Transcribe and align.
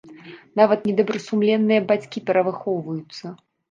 Нават 0.59 0.87
недобрасумленныя 0.91 1.87
бацькі 1.95 2.27
перавыхоўваюцца. 2.31 3.25